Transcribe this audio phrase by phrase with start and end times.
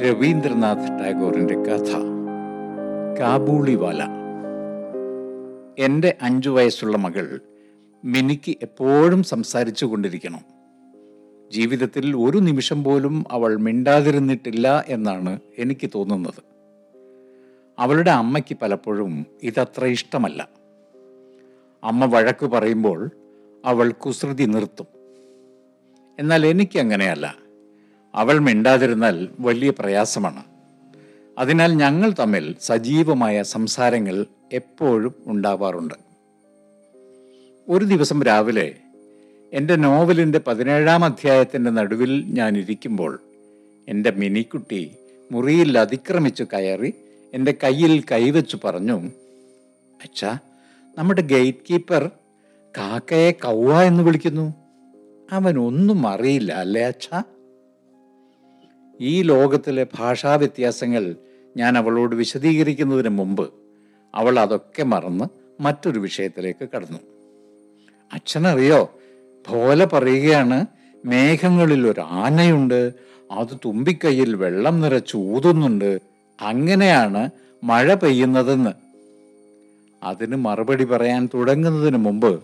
[0.00, 1.90] രവീന്ദ്രനാഥ് ടാഗോറിന്റെ കഥ.
[3.20, 4.02] കാബൂളിവാല.
[5.78, 7.40] എന്റെ അഞ്ചു വയസ്സുള്ള മകൾ
[8.04, 10.40] മിനിക്ക് എപ്പോഴും സംസാരിച്ചു കൊണ്ടിരിക്കണം.
[11.52, 16.42] ജീവിതത്തിൽ ഒരു നിമിഷം പോലും അവൾ മിണ്ടാതിരുന്നിട്ടില്ല എന്നാണ് എനിക്ക് തോന്നുന്നത്.
[17.78, 20.48] അവളുടെ അമ്മയ്ക്ക് പലപ്പോഴും ഇതത്ര ഇഷ്ടമല്ല.
[21.84, 23.10] അമ്മ വഴക്ക് പറയുമ്പോൾ
[23.64, 24.86] അവൾ കുസൃതി നിർത്തും.
[26.18, 27.43] എന്നാൽ എനിക്ക് അങ്ങനെയല്ല
[28.14, 30.42] അവൾ മിണ്ടാതിരുന്നാൽ വലിയ പ്രയാസമാണ്.
[31.38, 35.94] അതിനാൽ ഞങ്ങൾ തമ്മിൽ സജീവമായ സംസാരങ്ങൾ എപ്പോഴും ഉണ്ടാവാറുണ്ട്.
[37.68, 38.74] ഒരു ദിവസം രാവിലെ
[39.52, 43.20] എന്റെ നോവലിന്റെ പതിനേഴാം അധ്യായത്തിന്റെ നടുവിൽ ഞാൻ ഇരിക്കുമ്പോൾ
[43.88, 44.96] എന്റെ മിനിക്കുട്ടി
[45.32, 46.94] മുറിയിൽ അതിക്രമിച്ചു കയറി
[47.34, 48.98] എന്റെ കയ്യിൽ കൈവച്ചു പറഞ്ഞു
[50.02, 50.38] അച്ഛാ
[50.98, 52.10] നമ്മുടെ ഗേറ്റ് കീപ്പർ
[52.78, 54.54] കാക്കയെ കൗവ എന്ന് വിളിക്കുന്നു.
[55.32, 57.22] അവൻ ഒന്നും അറിയില്ല അല്ലേ അച്ഛാ?
[59.00, 61.16] ഈ ലോകത്തിലെ ഭാഷാ വ്യത്യാസങ്ങൾ
[61.56, 63.50] ഞാൻ അവളോട് വിശദീകരിക്കുന്നതിന് മുമ്പ്
[64.14, 65.24] അവൾ അതൊക്കെ മറന്ന്
[65.62, 66.98] മറ്റൊരു വിഷയത്തിലേക്ക് കടന്നു.
[68.12, 68.90] അച്ഛനറിയോ?
[69.48, 70.66] ഭോല പറയുകയാണ്
[71.04, 72.92] മേഘങ്ങളിൽ ഒരു ആനയുണ്ട്
[73.30, 76.00] അത് തുമ്പിക്കൈയിൽ വെള്ളം നിറച്ച് ഊതുന്നുണ്ട്
[76.40, 77.30] അങ്ങനെയാണ്
[77.64, 78.70] മഴ പെയ്യുന്നതെന്ന്.
[80.02, 82.42] അതിന് മറുപടി പറയാൻ തുടങ്ങുന്നതിന് മുമ്പ്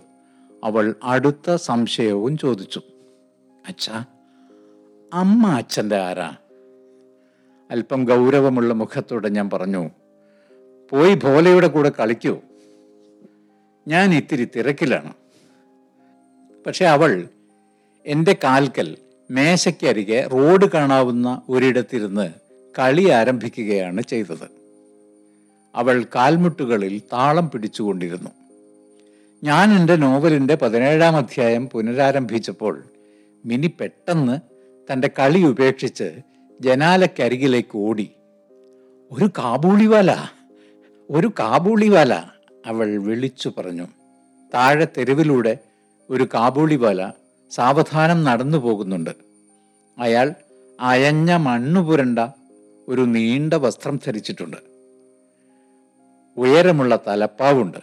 [0.64, 2.82] അവൾ അടുത്ത സംശയവും ചോദിച്ചു.
[3.68, 4.04] അച്ഛാ
[5.12, 6.36] അമ്മ അച്ഛന്റെ ആരാ?
[7.70, 9.90] അല്പം ഗൗരവമുള്ള മുഖത്തോടെ ഞാൻ പറഞ്ഞു
[10.90, 12.38] പോയി ഭോലയുടെ കൂടെ കളിക്കൂ.
[13.88, 15.12] ഞാൻ ഇത്തിരി തിരക്കിലാണ്.
[16.66, 17.28] പക്ഷെ അവൾ
[18.06, 18.96] എന്റെ കാൽക്കൽ
[19.30, 22.30] മേശയ്ക്കരികെ റോഡ് കാണാവുന്ന ഒരിടത്തിരുന്ന്
[22.78, 24.50] കളി ആരംഭിക്കുകയാണ് ചെയ്തത്.
[25.74, 28.30] അവൾ കാൽമുട്ടുകളിൽ താളം പിടിച്ചുകൊണ്ടിരുന്നു.
[29.44, 32.82] ഞാൻ എന്റെ നോവലിന്റെ പതിനേഴാം അധ്യായം പുനരാരംഭിച്ചപ്പോൾ
[33.46, 34.49] മിനി പെട്ടെന്ന്
[34.92, 36.20] തന്റെ കളി ഉപേക്ഷിച്ച്
[36.60, 38.10] ജനാലക്കരികിലേക്ക് ഓടി.
[39.12, 40.16] ഒരു കാബൂളിവാല
[41.10, 42.14] ഒരു കാബൂളിവാല
[42.66, 43.86] അവൾ വിളിച്ചു പറഞ്ഞു.
[44.54, 45.58] താഴെ തെരുവിലൂടെ
[46.10, 47.12] ഒരു കാബൂളിവാല
[47.50, 49.10] സാവധാനം നടന്നു പോകുന്നുണ്ട്.
[49.98, 50.34] അയാൾ
[50.80, 52.18] അയഞ്ഞ മണ്ണു പുരണ്ട
[52.88, 54.56] ഒരു നീണ്ട വസ്ത്രം ധരിച്ചിട്ടുണ്ട്.
[56.36, 57.78] ഉയരമുള്ള തലപ്പാവുണ്ട്.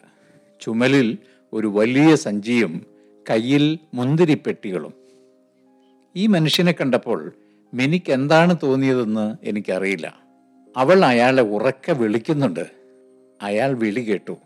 [0.62, 1.18] ചുമലിൽ
[1.54, 2.86] ഒരു വലിയ സഞ്ചിയും
[3.30, 5.07] കയ്യിൽ മുന്തിരിപ്പെട്ടികളും.
[6.18, 7.34] ഈ മനുഷ്യനെ കണ്ടപ്പോൾ
[7.74, 10.20] മിനിക്ക് എന്താണ് തോന്നിയതെന്ന് എനിക്കറിയില്ല.
[10.78, 12.66] അവൾ അയാളെ ഉറക്കെ വിളിക്കുന്നുണ്ട്.
[13.42, 14.38] അയാൾ വിളി കേട്ടു.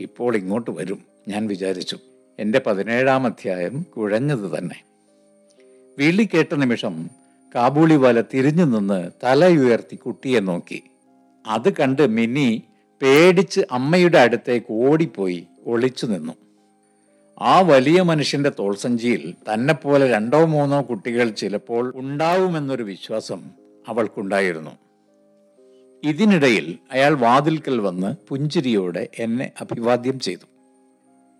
[0.00, 0.98] ഇപ്പോൾ ഇങ്ങോട്ട് വരും
[1.28, 1.98] ഞാൻ വിചാരിച്ചു.
[2.38, 4.84] എന്റെ പതിനേഴാം അധ്യായം കുഴഞ്ഞത് തന്നെ.
[5.98, 7.10] വിളി കേട്ട നിമിഷം
[7.54, 10.82] കാബൂളിവാല തിരിഞ്ഞു നിന്ന് തലയുയർത്തി കുട്ടിയെ നോക്കി.
[11.46, 12.62] അത് കണ്ട് മിനി
[13.02, 16.32] പേടിച്ച് അമ്മയുടെ അടുത്തേക്ക് ഓടിപ്പോയി ഒളിച്ചു നിന്നു.
[17.40, 23.50] ആ വലിയ മനുഷ്യന്റെ തോൾസഞ്ചിയിൽ തന്നെപ്പോലെ രണ്ടോ മൂന്നോ കുട്ടികൾ ചിലപ്പോൾ ഉണ്ടാവുമെന്നൊരു വിശ്വാസം
[23.88, 24.70] അവൾക്കുണ്ടായിരുന്നു.
[26.04, 30.46] ഇതിനിടയിൽ അയാൾ വാതിൽക്കൽ വന്ന് പുഞ്ചിരിയോടെ എന്നെ അഭിവാദ്യം ചെയ്തു.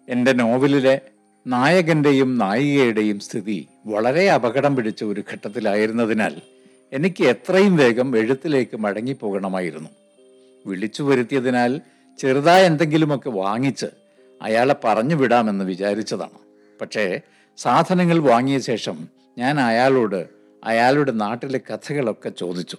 [0.08, 1.00] എന്റെ നോവലിലെ
[1.46, 6.34] നായകന്റെയും നായികയുടെയും സ്ഥിതി വളരെ അപകടം പിടിച്ച ഒരു ഘട്ടത്തിലായിരുന്നതിനാൽ
[6.92, 9.88] എനിക്ക് എത്രയും വേഗം എഴുത്തിലേക്ക് മടങ്ങിപ്പോകണമായിരുന്നു.
[10.66, 11.80] വിളിച്ചു വരുത്തിയതിനാൽ
[12.18, 13.86] ചെറുതായ എന്തെങ്കിലുമൊക്കെ വാങ്ങിച്ച്
[14.42, 16.38] അയാളെ പറഞ്ഞു വിടാമെന്ന് വിചാരിച്ചതാണ്.
[16.80, 17.20] പക്ഷേ
[17.56, 20.28] സാധനങ്ങൾ വാങ്ങിയ ശേഷം ഞാൻ അയാളോട്
[20.64, 22.76] അയാളുടെ നാട്ടിലെ കഥകളൊക്കെ ചോദിച്ചു.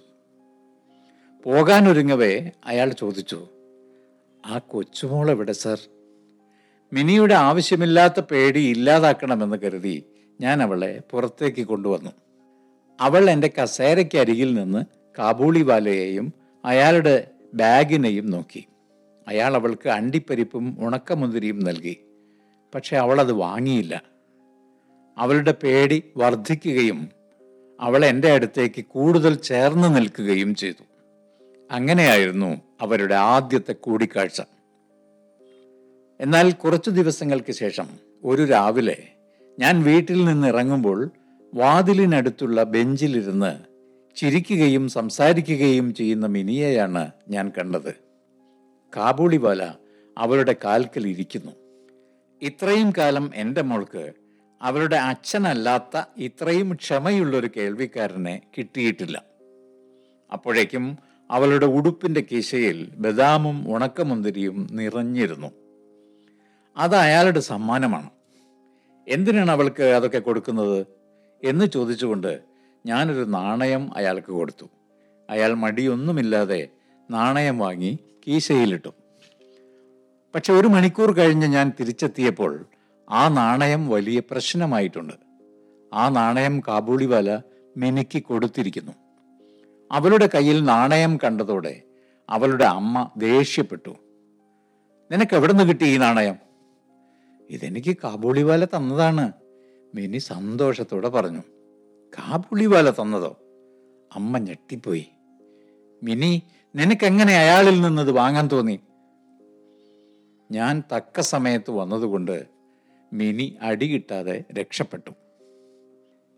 [1.44, 3.48] പോകാനൊരുങ്ങവേ അയാൾ ചോദിച്ചു
[4.46, 5.80] ആ കൊച്ചുമോൾ എവിടെ സർ?
[6.92, 10.04] മിനിയുടെ ആവശ്യമില്ലാത്ത പേടി ഇല്ലാതാക്കണമെന്ന് കരുതി
[10.40, 12.10] ഞാൻ അവളെ പുറത്തേക്ക് കൊണ്ടുവന്നു.
[13.00, 14.84] അവൾ എന്റെ കസേരയ്ക്ക് അരികിൽ നിന്ന്
[15.18, 16.34] കാബൂളിവാലയെയും
[16.64, 18.66] അയാളുടെ ബാഗിനെയും നോക്കി.
[19.28, 21.96] അയാൾ അവൾക്ക് അണ്ടിപ്പരിപ്പും ഉണക്കമുന്തിരിയും നൽകി.
[22.74, 24.02] പക്ഷെ അവളത് വാങ്ങിയില്ല.
[25.18, 27.08] അവളുടെ പേടി വർദ്ധിക്കുകയും
[27.80, 30.84] അവൾ എന്റെ അടുത്തേക്ക് കൂടുതൽ ചേർന്ന് നിൽക്കുകയും ചെയ്തു.
[31.70, 34.42] അങ്ങനെയായിരുന്നു അവരുടെ ആദ്യത്തെ കൂടിക്കാഴ്ച.
[36.20, 37.88] എന്നാൽ കുറച്ചു ദിവസങ്ങൾക്ക് ശേഷം
[38.24, 39.08] ഒരു രാവിലെ
[39.58, 41.10] ഞാൻ വീട്ടിൽ നിന്ന് ഇറങ്ങുമ്പോൾ
[41.54, 43.58] വാതിലിനടുത്തുള്ള ബെഞ്ചിലിരുന്ന്
[44.16, 48.09] ചിരിക്കുകയും സംസാരിക്കുകയും ചെയ്യുന്ന മിനിയെയാണ് ഞാൻ കണ്ടത്.
[48.96, 49.72] കാബൂളിവാല
[50.18, 51.52] അവളുടെ കാൽക്കൽ ഇരിക്കുന്നു.
[52.42, 54.12] ഇത്രയും കാലം എന്റെ മോൾക്ക്
[54.62, 59.22] അവളുടെ അച്ഛനല്ലാത്ത ഇത്രയും ക്ഷമയുള്ളൊരു കേൾവിക്കാരനെ കിട്ടിയിട്ടില്ല.
[60.32, 60.98] അപ്പോഴേക്കും
[61.30, 65.50] അവളുടെ ഉടുപ്പിന്റെ കിശയിൽ ബദാമും ഉണക്കമുന്തിരിയും നിറഞ്ഞിരുന്നു.
[66.76, 68.10] അത് അയാളുടെ സമ്മാനമാണ്.
[69.08, 70.86] എന്തിനാണ് അവൾക്ക് അതൊക്കെ കൊടുക്കുന്നത്?
[71.44, 72.40] എന്ന് ചോദിച്ചുകൊണ്ട്
[72.86, 74.66] ഞാനൊരു നാണയം അയാൾക്ക് കൊടുത്തു.
[75.30, 76.68] അയാൾ മടിയൊന്നുമില്ലാതെ
[77.10, 78.88] നാണയം വാങ്ങി കീശയിലിട്ടു.
[80.34, 82.66] പക്ഷെ ഒരു മണിക്കൂർ കഴിഞ്ഞ് ഞാൻ തിരിച്ചെത്തിയപ്പോൾ
[83.10, 85.14] ആ നാണയം വലിയ പ്രശ്നമായിട്ടുണ്ട്.
[85.94, 87.40] ആ നാണയം കാബൂളിവാല
[87.76, 88.92] മിനുക്കി കൊടുത്തിരിക്കുന്നു.
[89.92, 91.82] അവളുടെ കയ്യിൽ നാണയം കണ്ടതോടെ
[92.30, 93.96] അവളുടെ അമ്മ ദേഷ്യപ്പെട്ടു.
[95.12, 96.36] നിനക്ക് എവിടെ നിന്ന് കിട്ടി ഈ നാണയം?
[97.50, 99.32] ഇതെനിക്ക് കാബൂളിവാല തന്നതാണ്.
[99.94, 101.40] മിനി സന്തോഷത്തോടെ പറഞ്ഞു.
[102.18, 103.36] കാബൂളിവാല തന്നതോ?
[104.14, 105.06] അമ്മ ഞെട്ടിപ്പോയി.
[106.02, 106.42] മിനി
[106.76, 108.80] നിനക്കെങ്ങനെ അയാളിൽ നിന്നത് വാങ്ങാൻ തോന്നി?
[110.50, 112.46] ഞാൻ തക്ക സമയത്ത് വന്നതുകൊണ്ട്
[113.12, 115.10] മിനി അടികിട്ടാതെ രക്ഷപ്പെട്ടു.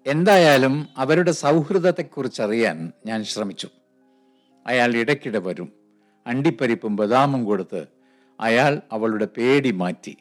[0.06, 3.68] എന്തായാലും അവരുടെ സൗഹൃദത്തെക്കുറിച്ചറിയാൻ ഞാൻ ശ്രമിച്ചു.
[4.66, 5.72] അയാൾ ഇടയ്ക്കിടെ വരും.
[6.26, 7.86] അണ്ടിപ്പരിപ്പും ബദാമും കൊടുത്ത്
[8.40, 10.16] അയാൾ അവളുടെ പേടി മാറ്റി.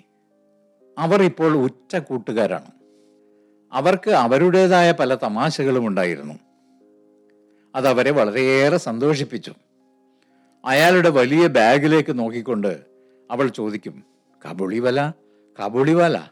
[0.98, 2.72] അവർ ഇപ്പോൾ ഉറ്റ കൂട്ടുകാരാണ്.
[3.74, 6.34] അവർക്ക് അവരുടേതായ പല തമാശകളും ഉണ്ടായിരുന്നു.
[7.76, 9.54] അതവരെ വളരെയേറെ സന്തോഷിപ്പിച്ചു.
[10.66, 12.82] അയാളുടെ വലിയ ബാഗിലേക്ക് നോക്കിക്കൊണ്ട്
[13.32, 14.04] അവൾ ചോദിക്കും
[14.46, 15.14] കബുളിവല
[15.64, 16.30] കബുളിവല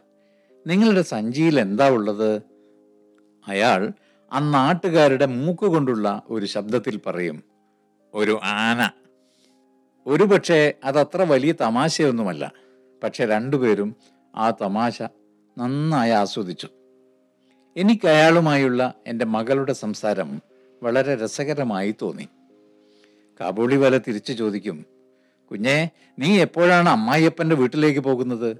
[0.66, 2.42] നിങ്ങളുടെ സഞ്ചിയിൽ എന്താ ഉള്ളത്?
[3.48, 3.92] അയാൾ
[4.32, 7.44] ആ നാട്ടുകാരുടെ മൂക്ക് കൊണ്ടുള്ള ഒരു ശബ്ദത്തിൽ പറയും
[8.14, 8.90] ഒരു ആന.
[10.06, 12.52] ഒരുപക്ഷെ അതത്ര വലിയ തമാശയൊന്നുമല്ല
[13.02, 13.96] പക്ഷെ രണ്ടുപേരും
[14.36, 15.02] ആ തമാശ
[15.58, 16.68] നന്നായി ആസ്വദിച്ചു.
[17.76, 20.42] എനിക്ക് അയാളുമായുള്ള എന്റെ മകളുടെ സംസാരം
[20.82, 22.28] വളരെ രസകരമായി തോന്നി.
[23.40, 24.86] കാബൂളി വല തിരിച്ചു ചോദിക്കും
[25.50, 28.56] കുഞ്ഞെ നീ എപ്പോഴാണ് അമ്മായിയപ്പന്റെ വീട്ടിലേക്ക് പോകുന്നത്?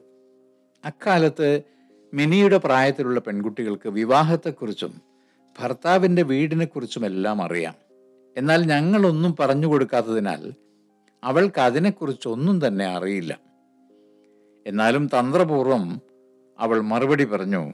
[0.85, 1.63] അക്കാലത്ത്
[2.15, 5.03] മിനിയുടെ പ്രായത്തിലുള്ള പെൺകുട്ടികൾക്ക് വിവാഹത്തെക്കുറിച്ചും
[5.59, 7.75] ഭർത്താവിന്റെ വീടിനെക്കുറിച്ചുമെല്ലാം അറിയാം.
[8.37, 10.53] എന്നാൽ ഞങ്ങളൊന്നും പറഞ്ഞു കൊടുക്കാത്തതിനാൽ
[11.25, 13.41] അവൾക്ക് അതിനെക്കുറിച്ചൊന്നും തന്നെ അറിയില്ല.
[14.67, 16.03] എന്നാലും തന്ത്രപൂർവം
[16.59, 17.73] അവൾ മറുപടി പറഞ്ഞു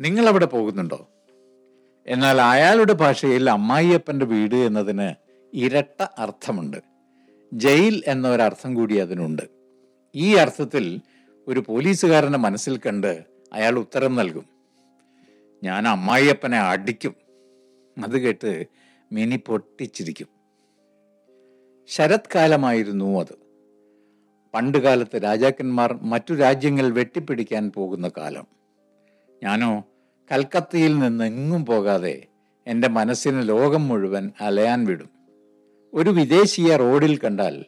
[0.00, 1.08] നിങ്ങൾ അവിടെ പോകുന്നുണ്ടോ?
[2.06, 6.76] എന്നാൽ അയാളുടെ ഭാഷയിൽ അമ്മായിയപ്പന്റെ വീട് എന്നതിന് ഇരട്ട അർത്ഥമുണ്ട്.
[7.52, 9.42] ജയിൽ എന്ന ഒരർത്ഥം കൂടി അതിനുണ്ട്.
[10.14, 11.00] ഈ അർത്ഥത്തിൽ
[11.48, 14.46] ഒരു പോലീസുകാരനെ മനസ്സിൽ കണ്ട് അയാൾ ഉത്തരം നൽകും.
[15.64, 17.14] ഞാൻ അമ്മായിയപ്പനെ അടിക്കും.
[18.04, 18.64] അത് കേട്ട്
[19.12, 20.26] മിനി പൊട്ടിച്ചിരിക്കും.
[21.86, 23.48] ശരത്കാലമായിരുന്നു അത്.
[24.54, 28.46] പണ്ടുകാലത്ത് രാജാക്കന്മാർ മറ്റു രാജ്യങ്ങൾ വെട്ടിപ്പിടിക്കാൻ പോകുന്ന കാലം.
[29.42, 29.84] ഞാനോ
[30.32, 32.26] കൽക്കത്തയിൽ നിന്ന് എങ്ങും പോകാതെ
[32.66, 35.17] എന്റെ മനസ്സിന് ലോകം മുഴുവൻ അലയാൻ വിടും.
[35.94, 37.64] ഒരു വിദേശിയെ റോഡിൽ കണ്ടാൽ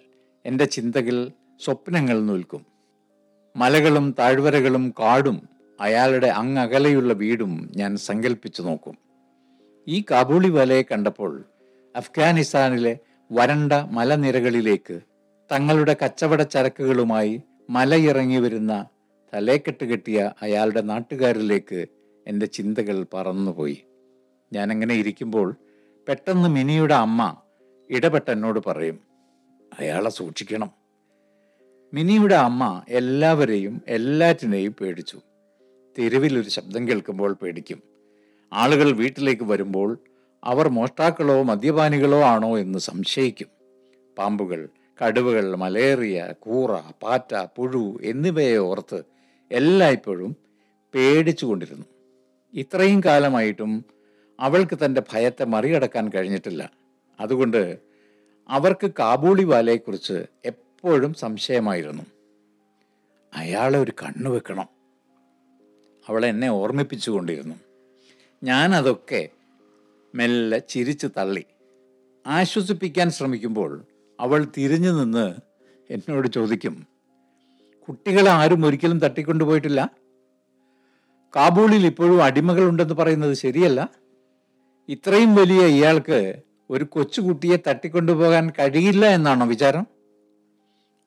[0.46, 1.30] എന്റെ ചിന്തകൾ
[1.64, 2.66] സ്വപ്നങ്ങൾ നിൽക്കും.
[3.56, 5.48] മലകളും താഴ്വരകളും കാടും
[5.80, 8.98] അയാളുടെ അങ്ങകലെയുള്ള വീടും ഞാൻ സങ്കല്പിച്ചു നോക്കും.
[9.88, 11.44] ഈ കാബൂളി വലയെ കണ്ടപ്പോൾ
[11.96, 12.98] അഫ്ഗാനിസ്ഥാനിലെ
[13.32, 15.00] വരണ്ട മലനിരകളിലേക്ക്
[15.52, 18.86] തങ്ങളുടെ കച്ചവട ചരക്കുകളുമായി മലയിറങ്ങി വരുന്ന
[19.34, 21.86] തലേക്കെട്ട് കെട്ടിയ അയാളുടെ നാട്ടുകാരിലേക്ക്
[22.26, 23.84] എന്റെ ചിന്തകൾ പറന്നുപോയി.
[24.52, 25.56] ഞാനങ്ങനെ ഇരിക്കുമ്പോൾ
[26.08, 27.36] പെട്ടെന്ന് മിനിയുടെ അമ്മ
[27.90, 29.00] ഇടപെട്ട് എന്നോട് പറയും
[29.78, 30.70] അയാളെ സൂക്ഷിക്കണം.
[31.94, 35.20] മിനിയുടെ അമ്മ എല്ലാവരെയും എല്ലാറ്റിനെയും പേടിച്ചു.
[35.98, 37.82] തെരുവിൽ ഒരു ശബ്ദം കേൾക്കുമ്പോൾ പേടിക്കും.
[38.52, 39.98] ആളുകൾ വീട്ടിലേക്ക് വരുമ്പോൾ
[40.44, 43.46] അവർ മോഷ്ടാക്കളോ മദ്യപാനികളോ ആണോ എന്ന് സംശയിക്കും.
[44.18, 44.68] പാമ്പുകൾ
[45.04, 49.02] കടുവകൾ മലേറിയ കൂറ പാറ്റ പുഴു എന്നിവയെ ഓർത്ത്
[49.52, 50.36] എല്ലായ്പ്പോഴും
[50.94, 51.86] പേടിച്ചുകൊണ്ടിരുന്നു
[52.54, 53.84] ഇത്രയും കാലമായിട്ടും
[54.40, 56.79] അവൾക്ക് തന്റെ ഭയത്തെ മറികടക്കാൻ കഴിഞ്ഞിട്ടില്ല.
[57.20, 57.78] അതുകൊണ്ട്
[58.48, 62.02] അവർക്ക് കാബൂളി വാലയെക്കുറിച്ച് എപ്പോഴും സംശയമായിരുന്നു.
[63.34, 64.68] അയാളെ ഒരു കണ്ണു വെക്കണം.
[66.08, 67.54] അവൾ എന്നെ ഓർമ്മിപ്പിച്ചുകൊണ്ടിരുന്നു.
[68.42, 69.28] ഞാൻ അതൊക്കെ
[70.14, 71.44] മെല്ലെ ചിരിച്ചു തള്ളി.
[72.26, 73.84] ആശ്വസിപ്പിക്കാൻ ശ്രമിക്കുമ്പോൾ
[74.20, 75.34] അവൾ തിരിഞ്ഞു നിന്ന്
[75.90, 76.86] എന്നോട് ചോദിക്കും
[77.88, 79.90] കുട്ടികളെ ആരും ഒരിക്കലും തട്ടിക്കൊണ്ടുപോയിട്ടില്ല?
[81.36, 83.88] കാബൂളിൽ ഇപ്പോഴും അടിമകളുണ്ടെന്ന് പറയുന്നത് ശരിയല്ല?
[84.88, 89.86] ഇത്രയും വലിയ ഇയാൾക്ക് ഒരു കൊച്ചുകുട്ടിയെ തട്ടിക്കൊണ്ടുപോകാൻ കഴിയില്ല എന്നാണോ വിചാരം?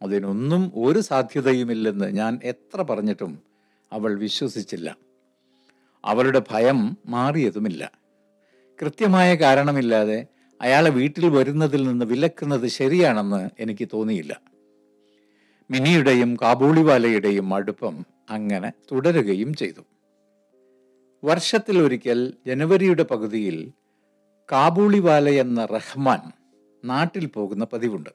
[0.01, 3.39] അതിനൊന്നും ഒരു സാധ്യതയുമില്ലെന്ന് ഞാൻ എത്ര പറഞ്ഞിട്ടും
[3.91, 4.97] അവൾ വിശ്വസിച്ചില്ല.
[6.05, 7.91] അവളുടെ ഭയം മാറിയതുമില്ല.
[8.81, 10.25] കൃത്യമായ കാരണമില്ലാതെ
[10.61, 14.41] അയാളെ വീട്ടിൽ വരുന്നതിൽ നിന്ന് വിലക്കുന്നത് ശരിയാണെന്ന് എനിക്ക് തോന്നിയില്ല.
[15.71, 19.81] മിനിയുടെയും കാബൂളിവാലയുടെയും അടുപ്പം അങ്ങനെ തുടരുകയും ചെയ്തു.
[21.23, 23.71] വർഷത്തിലൊരിക്കൽ ജനുവരിയുടെ പകുതിയിൽ
[24.51, 26.19] കാബൂളിവാല എന്ന റഹ്മാൻ
[26.85, 28.09] നാട്ടിൽ പോകുന്ന പതിവുണ്ട്.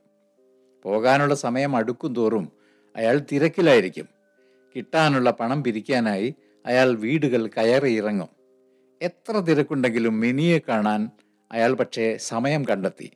[0.82, 2.52] പോകാനുള്ള സമയം അടുക്കും തോറും
[2.97, 4.08] അയാൾ തിരക്കിലായിരിക്കും.
[4.76, 6.35] കിട്ടാനുള്ള പണം പിരിക്കാനായി
[6.66, 8.28] അയാൾ വീടുകൾ കയറി ഇറങ്ങും.
[9.02, 11.11] എത്ര തിരക്കുണ്ടെങ്കിലും മിനിയെ കാണാൻ
[11.52, 13.11] അയാൾ പക്ഷേ സമയം കണ്ടെത്തി.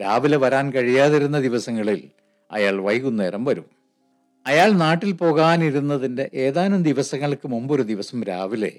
[0.00, 2.10] രാവിലെ വരാൻ കഴിയാതിരുന്ന ദിവസങ്ങളിൽ
[2.50, 3.64] അയാൾ വൈകുന്നേരം വരും.
[4.46, 8.72] അയാൾ നാട്ടിൽ പോകാനിരുന്നതിന്റെ ഏതാനും ദിവസങ്ങൾക്ക് മുമ്പൊരു ദിവസം രാവിലെ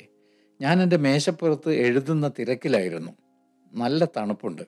[0.62, 3.12] ഞാൻ എന്റെ മേശപ്പുറത്ത് എഴുതുന്ന തിരക്കിലായിരുന്നു.
[3.74, 4.62] നല്ല തണുപ്പുണ്ട്.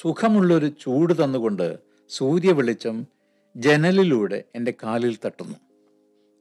[0.00, 3.06] സുഖമുള്ളൊരു ചൂട് തന്നുകൊണ്ട് സൂര്യ വെളിച്ചം
[3.56, 5.56] ജനലിലൂടെ എന്റെ കാലിൽ തട്ടുന്നു.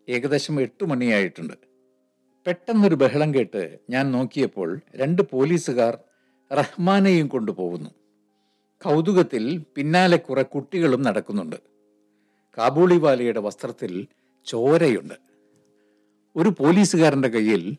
[0.09, 1.53] ഏകദേശം എട്ട് മണിയായിട്ടുണ്ട്.
[2.47, 5.99] പെട്ടെന്നൊരു ബഹളം കേട്ട് ഞാൻ നോക്കിയപ്പോൾ രണ്ട് പോലീസുകാർ
[6.53, 7.89] റഹ്മാനെയും കൊണ്ടുപോകുന്നു.
[8.83, 11.55] കൗതുകത്തിൽ പിന്നാലെ കുറെ കുട്ടികളും നടക്കുന്നുണ്ട്.
[12.57, 14.07] കാബൂളിവാലയുടെ വസ്ത്രത്തിൽ
[14.45, 15.13] ചോരയുണ്ട്.
[16.35, 17.77] ഒരു പോലീസുകാരന്റെ കയ്യിൽ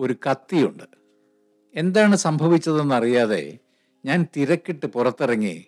[0.00, 1.05] ഒരു കത്തിയുണ്ട്.
[1.76, 3.58] എന്താണ് സംഭവിച്ചതെന്നറിയാതെ
[4.04, 5.66] ഞാൻ തിരക്കിട്ട് പുറത്തിറങ്ങി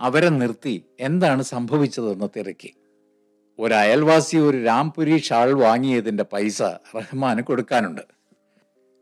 [0.00, 2.74] അവരെ നിർത്തി എന്താണ് സംഭവിച്ചതെന്ന് തിരക്കി.
[3.58, 8.00] ഒരു അയൽവാസി ഒരു രാംപുരി ഷാൾ വാങ്ങിയതിന്റെ പൈസ റഹ്മാന് കൊടുക്കാനുണ്ട്.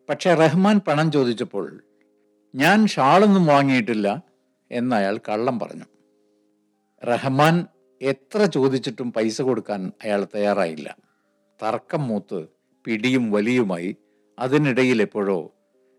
[0.08, 1.82] പക്ഷെ റഹ്മാൻ പണം ചോദിച്ചപ്പോൾ
[2.54, 4.22] ഞാൻ ഷാളൊന്നും വാങ്ങിയിട്ടില്ല
[4.70, 5.84] എന്ന് അയാൾ കള്ളം പറഞ്ഞു.
[7.06, 7.66] റഹ്മാൻ
[8.02, 10.96] എത്ര ചോദിച്ചിട്ടും പൈസ കൊടുക്കാൻ അയാൾ തയ്യാറായില്ല.
[11.62, 12.46] തർക്കം മൂത്ത്
[12.84, 13.96] പിടിയും വലിയുമായി
[14.38, 15.50] അതിനിടയിൽ എപ്പോഴോ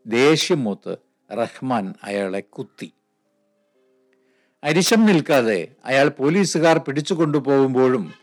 [0.07, 0.97] ദേഷ്യം മൂത്ത്
[1.31, 2.93] റഹ്മാൻ അയാളെ കുത്തി.
[4.63, 8.13] അരിശം നിൽക്കാതെ അയാൾ പോലീസുകാർ പിടിച്ചു കൊണ്ടുപോകുമ്പോഴും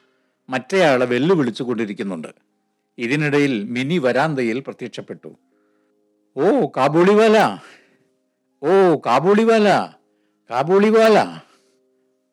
[0.51, 2.29] മറ്റേയാളെ വെല്ലുവിളിച്ചു കൊണ്ടിരിക്കുന്നുണ്ട്.
[2.99, 5.37] ഇതിനിടയിൽ മിനി വരാന്തയിൽ പ്രത്യക്ഷപ്പെട്ടു.
[6.37, 7.59] ഓ കാബൂളിവാല!
[8.62, 9.97] ഓ കാബൂളിവാല!
[10.51, 11.43] കാബൂളിവാല!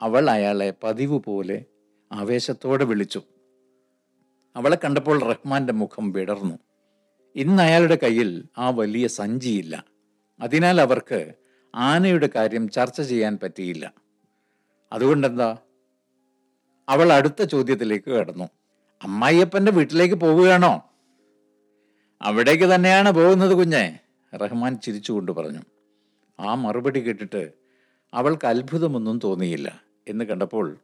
[0.01, 1.65] അവൾ അയാളെ പതിവ് പോലെ
[2.11, 3.21] ആവേശത്തോടെ വിളിച്ചു.
[4.55, 6.59] അവളെ കണ്ടപ്പോൾ റഹ്മാന്റെ മുഖം വിടർന്നു.
[7.35, 9.85] ഇന്ന് അയാളുടെ കയ്യിൽ ആ വലിയ സഞ്ചിയില്ല.
[10.39, 11.33] അതിനാൽ അവർക്ക്
[11.75, 13.93] ആനയുടെ കാര്യം ചർച്ച ചെയ്യാൻ പറ്റിയില്ല.
[14.91, 15.57] അതുകൊണ്ടെന്താ?
[16.89, 18.49] അവൾ അടുത്ത ചോദ്യത്തിലേക്ക് കടന്നു.
[19.03, 20.89] അമ്മായിയപ്പന്റെ വീട്ടിലേക്ക് പോവുകയാണോ?
[22.21, 23.99] അവിടേക്ക് തന്നെയാണ് പോകുന്നത് കുഞ്ഞെ
[24.35, 25.59] റഹ്മാൻ ചിരിച്ചുകൊണ്ട് പറഞ്ഞു.
[26.39, 27.51] ആ മറുപടി കേട്ടിട്ട്
[28.13, 30.77] അവൾക്ക് അത്ഭുതമൊന്നും തോന്നിയില്ല എന്ന് കണ്ടപ്പോൾ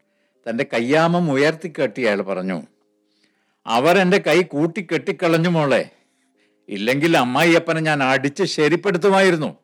[0.50, 2.62] തന്റെ കയ്യാമം ഉയർത്തിക്കെട്ടി അയാൾ പറഞ്ഞു
[3.66, 5.90] അവർ എന്റെ കൈ കൂട്ടിക്കെട്ടിക്കളഞ്ഞു മോളെ.
[6.70, 9.56] ഇല്ലെങ്കിൽ അമ്മായിയപ്പനെ ഞാൻ അടിച്ച് ശരിപ്പെടുത്തുമായിരുന്നു.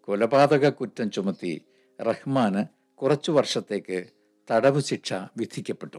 [0.00, 1.62] കൊലപാതക കുറ്റം ചുമത്തി
[2.00, 2.64] റഹ്മാന്
[2.96, 4.04] കുറച്ചു വർഷത്തേക്ക്
[4.50, 5.98] തടവ് ശിക്ഷ വിധിക്കപ്പെട്ടു.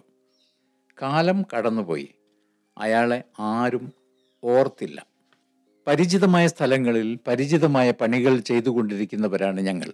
[1.01, 2.09] കാലം കടന്നുപോയി.
[2.77, 3.93] അയാളെ ആരും
[4.43, 5.05] ഓർത്തില്ല.
[5.87, 9.93] പരിചിതമായ സ്ഥലങ്ങളിൽ പരിചിതമായ പണികൾ ചെയ്തുകൊണ്ടിരിക്കുന്നവരാണ് ഞങ്ങൾ.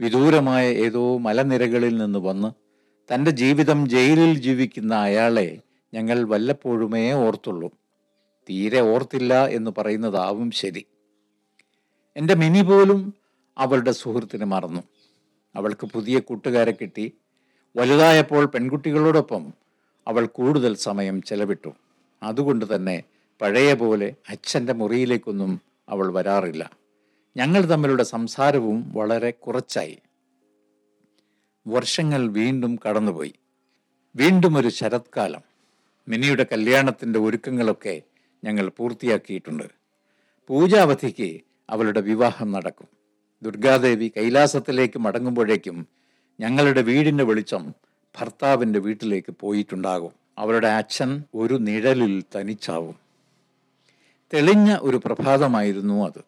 [0.00, 2.52] വിദൂരമായ ഏതോ മലനിരകളിൽ നിന്ന് വന്ന്
[3.14, 5.58] തന്റെ ജീവിതം ജയിലിൽ ജീവിക്കുന്ന അയാളെ
[5.94, 7.81] ഞങ്ങൾ വല്ലപ്പോഴുമേ ഓർത്തുള്ളൂ.
[8.48, 10.86] തീരെ ഓർത്തില്ല എന്ന് പറയുന്നതാവും ശരി.
[12.16, 13.14] എന്റെ മിനി പോലും
[13.58, 14.80] അവളുടെ സുഹൃത്തിനെ മറന്നു.
[15.56, 17.12] അവൾക്ക് പുതിയ കൂട്ടുകാരെ കിട്ടി.
[17.76, 19.52] വലുതായപ്പോൾ പെൺകുട്ടികളോടൊപ്പം
[20.08, 21.70] അവൾ കൂടുതൽ സമയം ചെലവിട്ടു.
[22.22, 23.02] അതുകൊണ്ട് തന്നെ
[23.40, 26.70] പഴയ പോലെ അച്ഛന്റെ മുറിയിലേക്കൊന്നും അവൾ വരാറില്ല.
[27.36, 29.98] ഞങ്ങൾ തമ്മിലുള്ള സംസാരവും വളരെ കുറച്ചായി.
[31.66, 33.32] വർഷങ്ങൾ വീണ്ടും കടന്നുപോയി.
[34.16, 35.40] വീണ്ടും ഒരു ശരത്കാലം.
[36.08, 38.02] മിനിയുടെ കല്യാണത്തിന്റെ ഒരുക്കങ്ങളൊക്കെ
[38.44, 39.64] ഞങ്ങൾ പൂർത്തിയാക്കിയിട്ടുണ്ട്.
[40.48, 42.86] പൂജാവധിക്ക് അവളുടെ വിവാഹം നടക്കും.
[43.42, 45.86] ദുർഗാദേവി കൈലാസത്തിലേക്ക് മടങ്ങുമ്പോഴേക്കും
[46.40, 47.74] ഞങ്ങളുടെ വീടിന്റെ വെളിച്ചം
[48.20, 50.12] ഭർത്താവിന്റെ വീട്ടിലേക്ക് പോയിട്ടുണ്ടാകും.
[50.38, 52.96] അവളുടെ അച്ഛൻ ഒരു നിഴലിൽ തനിച്ചാവും.
[54.34, 56.24] തെളിഞ്ഞ ഒരു പ്രഭാതമായിരുന്നു അത്.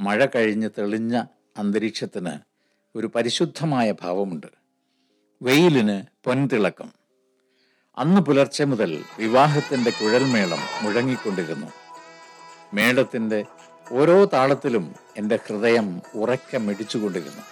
[0.00, 1.22] മഴ കഴിഞ്ഞ് തെളിഞ്ഞ
[1.56, 2.30] അന്തരീക്ഷത്തിന്
[2.96, 4.46] ഒരു പരിശുദ്ധമായ ഭാവമുണ്ട്.
[5.42, 6.99] വെയിലിന് പൊൻതിളക്കം.
[8.00, 11.66] അന്ന് പുലർച്ചെ മുതൽ വിവാഹത്തിന്റെ കുഴൽമേളം മുഴങ്ങിക്കൊണ്ടിരുന്നു.
[12.74, 13.44] മേളത്തിന്റെ
[13.92, 17.42] ഓരോ താളത്തിലും എന്റെ ഹൃദയം ഉറക്കെ മിടിച്ചുകൊണ്ടിരുന്നു.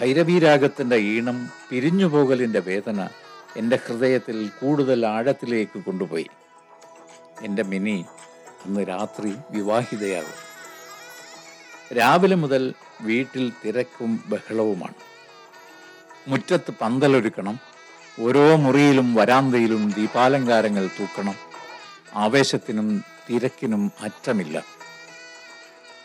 [0.00, 3.08] ഭൈരവീരാഗത്തിന്റെ ഈണം പിരിഞ്ഞുപോകലിന്റെ വേദന
[3.56, 6.26] എന്റെ ഹൃദയത്തിൽ കൂടുതൽ ആഴത്തിലേക്ക് കൊണ്ടുപോയി.
[7.42, 8.04] എന്റെ മിനി
[8.66, 10.46] അന്ന് രാത്രി വിവാഹിതയാകും.
[11.96, 14.94] രാവിലെ മുതൽ വീട്ടിൽ തിരക്കും ബഹളവുമാണ്.
[16.28, 17.75] മുറ്റത്ത് പന്തലൊരുക്കണം
[18.20, 21.34] ഓരോ മുറിയിലും വരാന്തയിലും ദീപാലങ്കാരങ്ങൾ തൂക്കണം.
[22.14, 24.62] ആവേശത്തിനും തിരക്കിനും അറ്റമില്ല.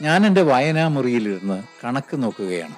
[0.02, 2.76] ഞാൻ എന്റെ വായനാമുറിയിലിരുന്ന് കണക്ക് നോക്കുകയാണ്.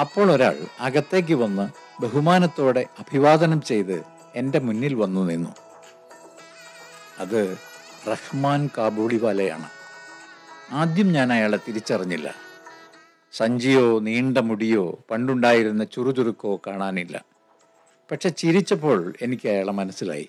[0.00, 1.68] അപ്പോൾ ഒരാൾ അകത്തേക്ക് വന്ന്
[2.02, 4.02] ബഹുമാനത്തോടെ അഭിവാദനം ചെയ്ത്
[4.34, 5.50] എന്റെ മുന്നിൽ വന്നു നിന്നു.
[7.18, 7.58] അത്
[8.08, 9.68] റഹ്മാൻ കാബൂളിവാലയാണ്.
[10.70, 12.34] ആദ്യം ഞാൻ അയാളെ തിരിച്ചറിഞ്ഞില്ല.
[13.32, 17.35] സഞ്ചിയോ നീണ്ട മുടിയോ പണ്ടുണ്ടായിരുന്ന ചുറുചുറുക്കോ കാണാനില്ല.
[18.10, 20.28] പക്ഷെ ചിരിച്ചപ്പോൾ എനിക്ക് അയാളെ മനസ്സിലായി.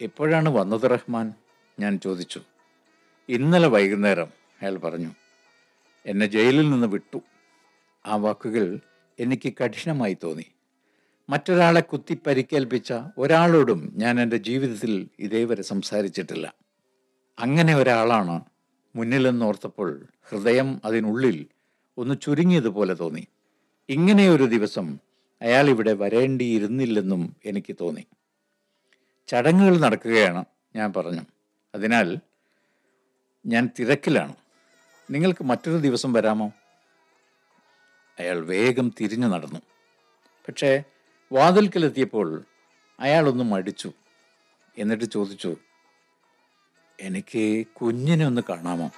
[0.00, 1.34] എപ്പോഴാണ് വന്നത് റഹ്മാൻ?
[1.80, 2.40] ഞാൻ ചോദിച്ചു.
[3.28, 4.26] ഇന്നലെ വൈകുന്നേരം
[4.62, 5.10] അയാൾ പറഞ്ഞു.
[6.06, 7.20] എന്നെ ജയിലിൽ നിന്ന് വിട്ടു.
[8.06, 8.80] ആ വാക്കുകൾ
[9.20, 10.46] എനിക്ക് കഠിനമായി തോന്നി.
[11.30, 16.54] മറ്റൊരാളെ കുത്തി പരിക്കേൽപ്പിച്ച ഒരാളോടും ഞാൻ എന്റെ ജീവിതത്തിൽ ഇതേവരെ സംസാരിച്ചിട്ടില്ല.
[17.38, 18.40] അങ്ങനെ ഒരാളാണ്
[18.96, 21.46] മുന്നിലെന്നോർത്തപ്പോൾ ഹൃദയം അതിനുള്ളിൽ
[21.98, 23.26] ഒന്ന് ചുരുങ്ങിയതുപോലെ തോന്നി.
[23.88, 24.98] ഇങ്ങനെയൊരു ദിവസം
[25.44, 28.06] അയാൾ ഇവിടെ വരേണ്ടിയിരുന്നില്ലെന്നും എനിക്ക് തോന്നി.
[29.26, 30.44] ചടങ്ങുകൾ നടക്കുകയാണ്
[30.76, 31.20] ഞാൻ പറഞ്ഞു.
[31.74, 32.18] അതിനാൽ
[33.46, 34.34] ഞാൻ തിരക്കിലാണ്.
[35.10, 36.52] നിങ്ങൾക്ക് മറ്റൊരു ദിവസം വരാമോ?
[38.18, 39.60] അയാൾ വേഗം തിരിഞ്ഞു നടന്നു.
[40.48, 40.84] പക്ഷേ
[41.32, 42.44] വാതിൽക്കലെത്തിയപ്പോൾ
[43.00, 43.92] അയാളൊന്ന് മടിച്ചു.
[44.78, 45.56] എന്നിട്ട് ചോദിച്ചു
[47.00, 48.90] എനിക്ക് കുഞ്ഞിനെ ഒന്ന് കാണാമോ?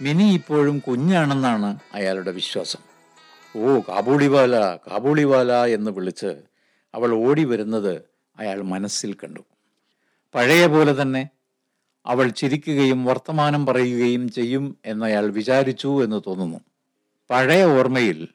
[0.00, 2.95] മിനി ഇപ്പോഴും കുഞ്ഞാണെന്നാണ് അയാളുടെ വിശ്വാസം.
[3.56, 6.42] ഓ കാബൂളിവാല കാബൂളിവാല എന്ന് വിളിച്ച്
[6.94, 8.02] അവൾ ഓടി വരുന്നത്
[8.38, 9.40] അയാൾ മനസ്സിൽ കണ്ടു.
[10.34, 11.28] പഴയ പോലെ തന്നെ
[12.06, 16.60] അവൾ ചിരിക്കുകയും വർത്തമാനം പറയുകയും ചെയ്യും എന്നയാൾ വിചാരിച്ചു എന്ന് തോന്നുന്നു.
[17.30, 18.28] പഴയ ഓർമ്മയിൽ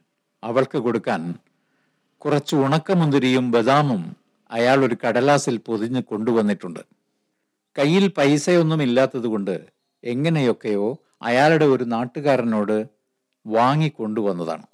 [0.43, 1.35] അവൾക്ക് കൊടുക്കാൻ
[2.17, 4.15] കുറച്ച് ഉണക്കമുന്തിരിയും ബദാമും
[4.51, 6.79] അയാൾ ഒരു കടലാസിൽ പൊതിഞ്ഞ് കൊണ്ടുവന്നിട്ടുണ്ട്.
[7.77, 9.65] കയ്യിൽ പൈസയൊന്നും ഇല്ലാത്തതുകൊണ്ട്
[10.03, 12.85] എങ്ങനെയൊക്കെയോ അയാളുടെ ഒരു നാട്ടുകാരനോട്
[13.47, 14.65] വാങ്ങിക്കൊണ്ടുവന്നതാണ്.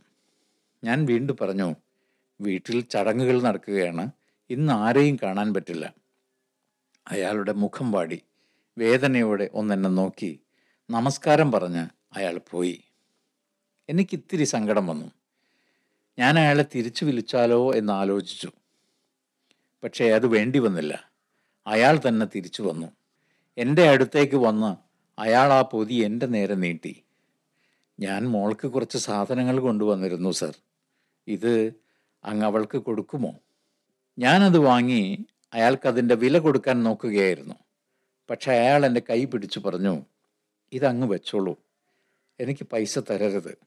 [0.84, 1.76] ഞാൻ വീണ്ടും പറഞ്ഞു
[2.42, 4.12] വീട്ടിൽ ചടങ്ങുകൾ നടക്കുകയാണ്.
[4.50, 5.94] ഇന്ന് ആരെയും കാണാൻ പറ്റില്ല.
[7.08, 8.22] അയാളുടെ മുഖം വാടി.
[8.78, 10.40] വേദനയോടെ ഒന്നെന്നെ നോക്കി.
[10.90, 12.84] നമസ്കാരം പറഞ്ഞ് അയാൾ പോയി.
[13.90, 15.12] എനിക്ക് ഇത്തിരി സങ്കടം വന്നു.
[16.20, 18.52] ഞാൻ അയാളെ തിരിച്ചു വിളിച്ചാലോ എന്ന് ആലോചിച്ചു.
[19.84, 21.12] പക്ഷേ അത് വേണ്ടി വന്നില്ല.
[21.68, 22.88] അയാൾ തന്നെ തിരിച്ചു വന്നു.
[23.58, 24.76] എന്റെ അടുത്തേക്ക് വന്ന്
[25.22, 27.04] അയാൾ ആ പൊതി എന്റെ നേരെ നീട്ടി.
[28.00, 30.58] ഞാൻ മോൾക്ക് കുറച്ച് സാധനങ്ങൾ കൊണ്ടുവന്നിരുന്നു സർ.
[31.28, 31.74] ഇത്
[32.24, 33.34] അങ്ങ് അവൾക്ക് കൊടുക്കുമോ?
[34.20, 37.56] ഞാനത് വാങ്ങി അയാൾക്കതിന്റെ വില കൊടുക്കാൻ നോക്കുകയായിരുന്നു.
[38.30, 40.02] പക്ഷെ അയാൾ എന്റെ കൈ പിടിച്ചു പറഞ്ഞു
[40.74, 41.60] ഇതങ്ങ് വെച്ചോളൂ.
[42.40, 43.58] എനിക്ക് പൈസ തരരുത്.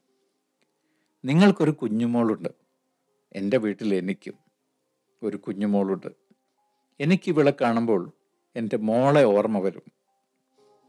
[1.25, 2.49] നിങ്ങൾക്കൊരു കുഞ്ഞുമോളുണ്ട്.
[3.33, 4.33] എന്റെ വീട്ടിൽ എനിക്കും
[5.23, 6.07] ഒരു കുഞ്ഞുമോളുണ്ട്.
[6.99, 8.11] എനിക്ക് ഇവിടെ കാണുമ്പോൾ
[8.55, 9.91] എന്റെ മോളെ ഓർമ്മ വരും.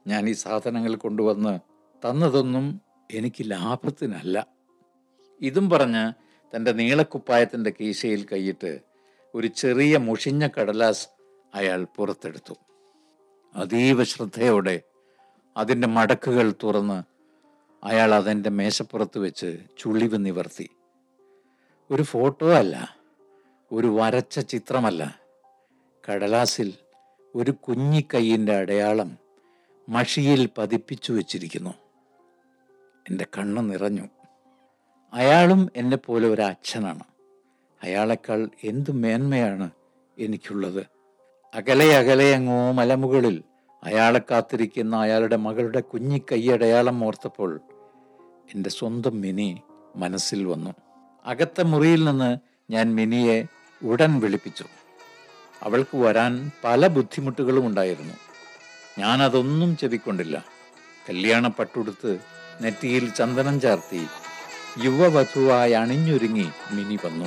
[0.07, 1.61] ഞാൻ ഈ സാധനങ്ങൾ കൊണ്ടുവന്ന്
[2.09, 4.47] തന്നതൊന്നും എനിക്ക് ലാഭത്തിനല്ല.
[5.41, 6.13] ഇതും പറഞ്ഞ്
[6.57, 8.81] തന്റെ നീളക്കുപ്പായത്തിന്റെ കീശയിൽ കൈയിട്ട്
[9.35, 11.09] ഒരു ചെറിയ മുഷിഞ്ഞ കടലാസ്
[11.55, 12.55] അയാൾ പുറത്തെടുത്തു.
[13.57, 14.81] അതീവ ശ്രദ്ധയോടെ
[15.57, 17.03] അതിന്റെ മടക്കുകൾ തുറന്ന്
[17.85, 20.71] അയാൾ അതെന്റെ മേശപ്പുറത്ത് വെച്ച് ചുളിവ് നിവർത്തി.
[21.91, 22.97] ഒരു ഫോട്ടോ അല്ല
[23.73, 25.21] ഒരു വരച്ച ചിത്രമല്ല.
[26.09, 26.75] കടലാസിൽ
[27.35, 29.19] ഒരു കുഞ്ഞിക്കൈയിന്റെ അടയാളം
[29.89, 31.82] മഷിയിൽ പതിപ്പിച്ചു വച്ചിരിക്കുന്നു.
[33.11, 34.03] എന്റെ കണ്ണ് നിറഞ്ഞു.
[35.13, 37.03] അയാളും എന്നെ പോലെ ഒരു അച്ഛനാണ്
[37.83, 39.71] അയാളെക്കാൾ എന്തു മേന്മയാണ്
[40.19, 40.87] എനിക്കുള്ളത്.
[41.55, 43.43] അകലെ അകലെ അങ്ങോ മലമുകളിൽ
[43.85, 47.61] അയാളെ കാത്തിരിക്കുന്ന അയാളുടെ മകളുടെ കുഞ്ഞി കൈയടയാളം ഓർത്തപ്പോൾ
[48.55, 49.63] എന്റെ സ്വന്തം മിനി
[49.97, 50.71] മനസ്സിൽ വന്നു.
[51.25, 52.39] അകത്തെ മുറിയിൽ നിന്ന്
[52.73, 53.45] ഞാൻ മിനിയെ
[53.85, 54.65] ഉടൻ വിളിപ്പിച്ചു.
[55.63, 58.15] അവൾക്ക് വരാൻ പല ബുദ്ധിമുട്ടുകളും ഉണ്ടായിരുന്നു.
[58.99, 60.45] ഞാനതൊന്നും ചെവിക്കൊണ്ടില്ല.
[61.09, 62.19] കല്യാണ പട്ടുടുത്ത്
[62.63, 64.07] നെറ്റിയിൽ ചന്ദനം ചാർത്തി
[64.85, 67.27] യുവവധുവായി അണിഞ്ഞൊരുങ്ങി മിനി വന്നു.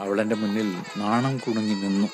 [0.00, 2.08] അവളെന്റെ മുന്നിൽ നാണം കുണുങ്ങി നിന്നു.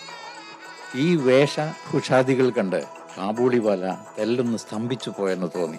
[0.94, 2.85] ഈ വേഷഭുഷാദികൾ കണ്ട്
[3.18, 5.78] കാബൂളിവാല തെല്ലൊന്ന് സ്തംഭിച്ചു പോയെന്ന് തോന്നി.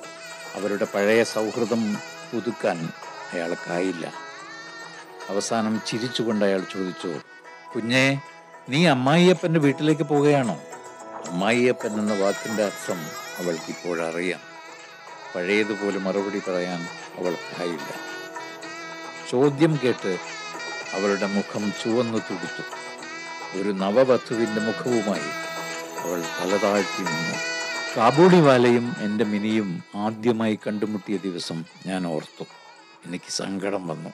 [0.55, 1.93] അവരുടെ പഴയ സൗഹൃദം
[2.33, 2.89] പുതുക്കാൻ
[3.33, 4.13] അയാൾക്കായില്ല
[5.29, 7.13] അവസാനം ചിരിച്ചുകൊണ്ട് അയാൾ ചോദിച്ചു
[7.75, 8.21] കുഞ്ഞേ
[8.69, 10.59] നീ അമ്മായിയപ്പന്റെ വീട്ടിലേക്ക് പോവുകയാണോ?
[11.27, 12.99] അമ്മായിയപ്പൻ എന്ന വാക്കിന്റെ അർത്ഥം
[13.37, 14.56] അവൾക്ക് ഇപ്പോഴറിയാം
[15.37, 16.81] പഴയതുപോലെ മറുപടി പറയാൻ
[17.17, 17.89] അവൾക്കായില്ല
[19.29, 20.17] ചോദ്യം കേട്ട്
[20.93, 22.63] അവളുടെ മുഖം ചുവന്നു തുടിച്ചു.
[23.59, 25.29] ഒരു നവവധുവിന്റെ മുഖവുമായി
[25.99, 27.35] അവൾ തലതാഴ്ത്തി നിന്നു.
[27.97, 32.43] കാബൂളിവാലയും എന്റെ മിനിയും ആദ്യമായി കണ്ടുമുട്ടിയ ദിവസം ഞാൻ ഓർത്തു.
[33.05, 34.09] എനിക്ക് സങ്കടം വന്നു.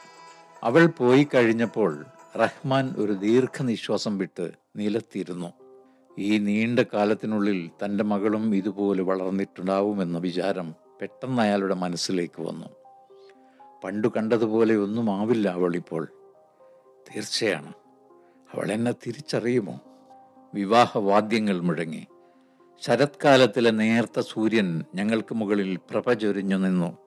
[0.64, 2.06] അവൾ പോയി കഴിഞ്ഞപ്പോൾ
[2.40, 5.54] റഹ്മാൻ ഒരു ദീർഘനിശ്വാസം വിട്ട് നിലത്തിരുന്നു.
[6.20, 12.68] ഈ നീണ്ട കാലത്തിനുള്ളിൽ തന്റെ മകളും ഇതുപോലെ വളർന്നിട്ടുണ്ടാവുമെന്ന വിചാരം പെട്ടെന്ന് അയാളുടെ മനസ്സിലേക്ക് വന്നു.
[13.84, 16.08] പണ്ടു കണ്ടതുപോലെ ഒന്നും ആവില്ല അവൾ ഇപ്പോൾ.
[16.92, 17.74] തീർച്ചയാണ്.
[18.54, 19.80] അവൾ എന്നെ തിരിച്ചറിയുമോ?
[20.54, 22.08] വിവാഹവാദ്യങ്ങൾ മുഴങ്ങി.
[22.82, 26.98] ശരത്കാലത്തിലെ നേർത്ത സൂര്യൻ ഞങ്ങൾക്ക് മുകളിൽ പ്രഭ ചൊരിഞ്ഞു നിന്നു.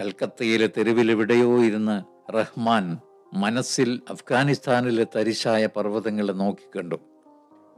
[0.00, 2.02] കൽക്കത്തയിലെ തെരുവിലെവിടെയോ ഇരുന്ന്
[2.32, 2.98] റഹ്മാൻ
[3.34, 6.96] മനസ്സിൽ അഫ്ഗാനിസ്ഥാനിലെ തരിശായ പർവതങ്ങളെ നോക്കിക്കണ്ടു.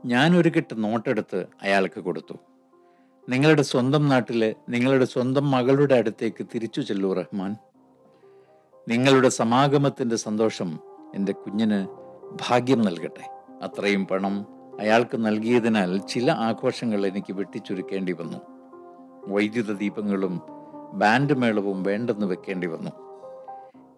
[0.05, 2.35] ഞാനൊരു കെട്ട് നോട്ടെടുത്ത് അയാൾക്ക് കൊടുത്തു.
[3.29, 7.57] നിങ്ങളുടെ സ്വന്തം നാട്ടിലെ നിങ്ങളുടെ സ്വന്തം മകളുടെ അടുത്തേക്ക് തിരിച്ചു ചെല്ലൂ റഹ്മാൻ.
[8.89, 10.79] നിങ്ങളുടെ സമാഗമത്തിന്റെ സന്തോഷം
[11.15, 11.87] എന്റെ കുഞ്ഞിന്
[12.49, 13.45] ഭാഗ്യം നൽകട്ടെ.
[13.63, 14.47] അത്രയും പണം
[14.81, 18.39] അയാൾക്ക് നൽകിയതിനാൽ ചില ആഘോഷങ്ങൾ എനിക്ക് വെട്ടിച്ചുരുക്കേണ്ടി വന്നു.
[19.29, 20.41] വൈദ്യുത ദീപങ്ങളും
[20.93, 22.91] ബാൻഡ് മേളവും വേണ്ടെന്ന് വെക്കേണ്ടി വന്നു.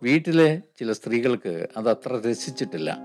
[0.03, 2.99] വീട്ടിലെ ചില സ്ത്രീകൾക്ക് അത് അത്ര രസിച്ചിട്ടില്ല.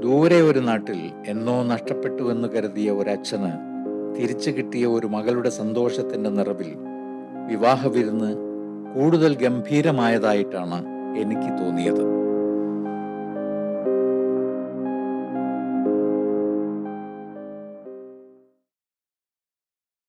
[0.00, 3.65] ദൂരെ ഒരു നാട്ടിൽ എന്നോ നഷ്ടപ്പെട്ടു എന്ന് കരുതിയ ഒരച്ഛന്
[4.18, 6.70] തിരിച്ചു കിട്ടിയ ഒരു മകളുടെ സന്തോഷത്തിന്റെ നിറവിൽ
[7.46, 8.30] വിവാഹ വിരുന്ന്
[8.94, 10.78] കൂടുതൽ ഗംഭീരമായതായിട്ടാണ്
[11.16, 12.15] എനിക്ക് തോന്നിയത്.